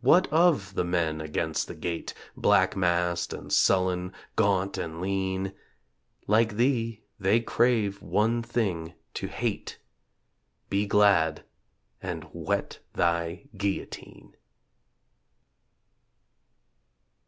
What 0.00 0.26
of 0.32 0.74
the 0.74 0.82
Men 0.82 1.20
against 1.20 1.68
the 1.68 1.76
gate, 1.76 2.14
Black 2.36 2.74
massed 2.76 3.32
and 3.32 3.52
sullen, 3.52 4.12
gaunt 4.34 4.76
and 4.76 5.00
lean... 5.00 5.52
Like 6.26 6.56
thee 6.56 7.04
they 7.20 7.38
crave 7.38 8.02
one 8.02 8.42
thing 8.42 8.94
to 9.14 9.28
hate. 9.28 9.78
Be 10.68 10.84
glad... 10.84 11.44
and 12.02 12.24
whet 12.32 12.80
thy 12.94 13.46
guillotine! 13.56 14.34